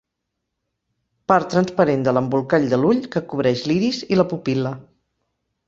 [1.31, 4.77] Part transparent de l'embolcall de l'ull que cobreix l'iris i la pupil·la.